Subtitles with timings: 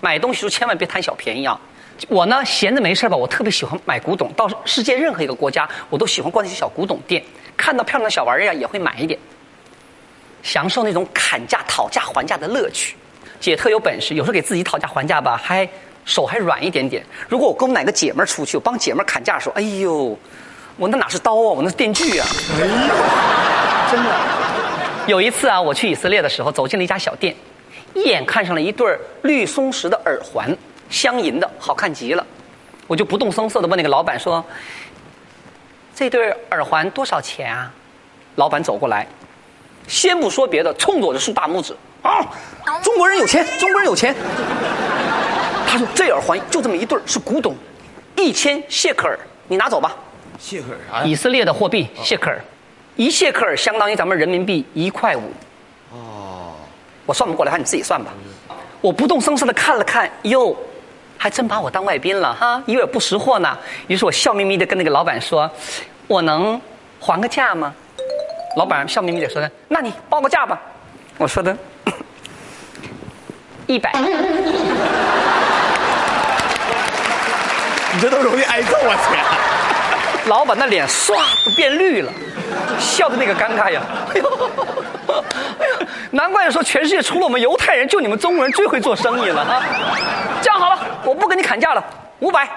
[0.00, 1.58] 买东西时候千万别贪小便宜啊！
[2.08, 4.32] 我呢，闲着没事吧，我特别喜欢买古董。
[4.32, 7.22] 到世界任何一个国家，我都喜欢逛那些小古董店，
[7.56, 9.20] 看到漂亮的小玩意儿呀，也会买一点，
[10.42, 12.96] 享受那种砍价、讨价还价的乐趣。
[13.38, 15.68] 姐特有本事，有时候给自己讨价还价吧，还
[16.06, 17.04] 手还软一点点。
[17.28, 20.18] 如果我跟我们哪个姐们儿出去，我帮姐们儿砍价的时候，哎呦，
[20.78, 22.26] 我那哪是刀啊，我那是电锯啊！
[22.54, 24.10] 哎呦，真的。
[25.06, 27.34] 有一次啊，我去以色列的时候，走进了一家小店，
[27.94, 30.56] 一眼看上了一对绿松石的耳环，
[30.88, 32.26] 镶银的，好看极了。
[32.86, 34.44] 我就不动声色的问那个老板说
[35.94, 37.72] ：“这对耳环多少钱啊？”
[38.36, 39.06] 老板走过来，
[39.86, 42.26] 先不说别的，冲着我就竖大拇指啊！
[42.82, 44.14] 中国人有钱，中国人有钱。
[45.66, 47.54] 他说：“这耳环就这么一对是古董，
[48.16, 49.96] 一千谢克尔，你拿走吧。”
[50.38, 51.04] 谢克尔啥呀？
[51.04, 52.40] 以色列的货币谢克尔，
[52.96, 55.32] 一谢克尔相当于咱们人民币一块五。
[57.06, 58.10] 我算不过来，你自己算吧。
[58.80, 60.56] 我不动声色的看了看，哟，
[61.18, 63.58] 还真把我当外宾了哈，以为我不识货呢。
[63.88, 65.50] 于是我笑眯眯的跟那个老板说
[66.08, 66.60] ：“我能
[66.98, 67.74] 还个价吗？”
[68.56, 70.60] 老板笑眯眯的说的：“那你报个价吧。”
[71.18, 71.56] 我说的
[73.66, 73.92] ：“一百。
[77.92, 79.49] ”你这都容易挨揍啊，姐！
[80.26, 82.12] 老板那脸唰都变绿了，
[82.78, 83.82] 笑的那个尴尬呀！
[84.14, 84.50] 哎呦，
[85.58, 89.62] 哎呦，难怪说全世界除了我们犹太人，就你们中国人最会做生意了啊！
[90.42, 91.84] 这样好了，我不跟你砍价了，
[92.20, 92.48] 五百。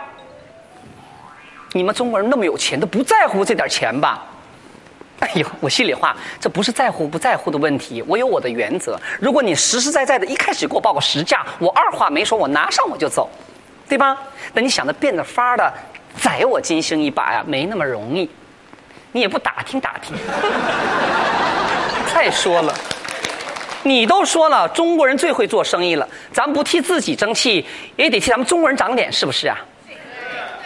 [1.72, 4.24] 你们中国人那么有钱，都不在乎这点钱吧？
[5.20, 9.00] 哎呦，我心里话，这不是在乎不在乎的问题，我有我的原则。
[9.20, 13.30] 如果你实实在在的一开始给我报个实价，我二话没说，我拿上我就走，
[13.88, 14.18] 对吧？
[14.54, 15.74] 但你想的变着法的
[16.20, 18.30] 宰我金星一把呀，没那么容易。
[19.12, 20.16] 你也不打听打听。
[22.14, 22.74] 再说了，
[23.84, 29.58] 你都说了，中国人最会做生意了，咱不替自己争气，也得替咱们中国人长脸，是不是啊？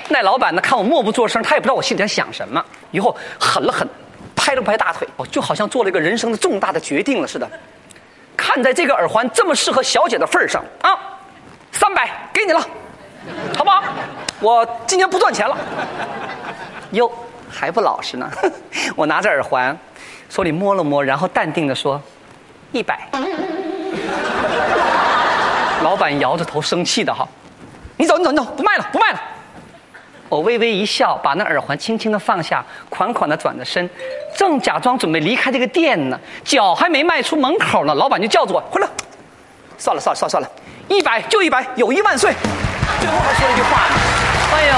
[0.10, 3.88] 那老板呢，看我默不作声，他也不知道我心里在想什么，以后狠了狠，
[4.36, 7.50] 拍了拍大腿，我就好像做了一个人生的重大的决定了似的。
[8.38, 10.96] 看在这个耳环这么适合小姐的份儿上啊，
[11.72, 12.62] 三百给你了。
[13.58, 13.84] 好不好？
[14.40, 15.58] 我今年不赚钱了。
[16.92, 17.12] 哟，
[17.50, 18.30] 还不老实呢。
[18.96, 19.78] 我拿着耳环，
[20.30, 22.02] 手里摸了摸，然后淡定的说
[22.72, 23.00] ：“一百。”
[25.84, 27.28] 老板摇着头，生气的哈
[27.98, 29.22] ：“你走，你走，你走，不卖了，不卖了。”
[30.30, 33.90] 我微微一笑，把那耳环轻轻的放下，款款的转着身，
[34.36, 38.88] 正假装准备离开这个店呢，脚还没迈出门口呢，老板就叫住我：“回来！”
[39.78, 40.52] 算了算了算了算了，
[40.90, 42.34] 一百就一百，友谊万岁。
[43.00, 43.87] 最后还说了一句话，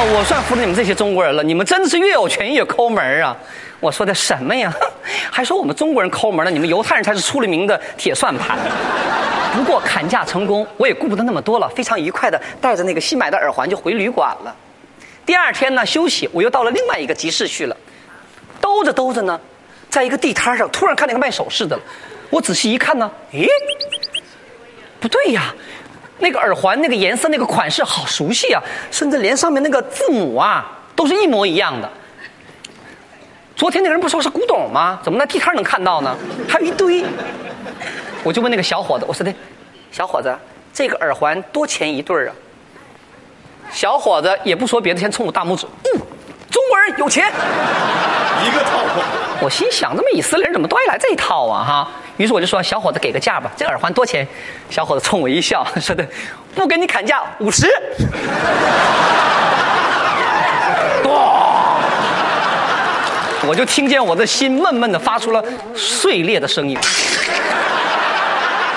[0.02, 3.36] 我算服了你们这些中国人了，你们真的是越有权越抠门啊！
[3.82, 4.74] 我说的什么呀？
[5.30, 8.58] 还说我们中国人抠门呢，你们犹太人才是出了名的铁算盘。
[9.54, 14.56] 不过砍价成功，我也顾不得那么多了，非常愉快的带着那个新买的耳环就回旅馆了。
[15.26, 17.76] 第二天呢，休息，我又到了另外一个集市去了。
[18.62, 19.40] 兜着兜着呢，
[19.90, 21.82] 在一个地摊上，突然看见个卖首饰的了。
[22.30, 23.46] 我仔细一看呢，咦，
[25.00, 25.54] 不对呀。
[26.20, 28.62] 那个耳环，那个颜色，那个款式，好熟悉啊！
[28.92, 31.90] 甚至连上面那个字母啊，都是一模一样的。
[33.56, 35.00] 昨天那个人不说是古董吗？
[35.04, 36.16] 怎么在地摊能看到呢？
[36.48, 37.04] 还有一堆。
[38.24, 39.34] 我就问那个小伙子，我说的，
[39.92, 40.38] 小伙子，
[40.74, 42.36] 这个耳环多钱一对啊？
[43.72, 46.00] 小伙子也不说别的，先冲我大拇指，嗯，
[46.52, 47.32] 中国人有钱。
[48.46, 49.02] 一个套路。
[49.42, 51.64] 我心想，这么以色列人怎么都爱来这一套啊？
[51.64, 51.92] 哈。
[52.20, 54.28] 于是我就说：“小伙子，给个价吧，这耳环多钱？”
[54.70, 56.06] 小伙子冲我一笑， 说的
[56.54, 57.66] ：“不给你砍价，五十。
[61.08, 61.80] ”哇！
[63.48, 65.42] 我就听见我的心闷闷的发出了
[65.74, 66.78] 碎裂的声音。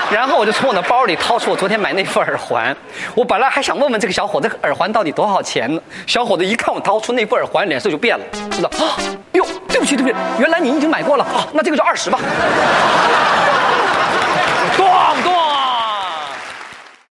[0.09, 2.77] 然后我就从我的包里掏出我昨天买那副耳环。
[3.13, 5.83] 我本来还想问问这个小伙子，耳环到底多少钱呢？
[6.07, 8.95] 小伙子一看我掏出那副耳环，脸色就变了，知道啊？
[9.33, 12.19] 哟，对不起，对不起，原来你已经买过了啊，那这个就二十吧。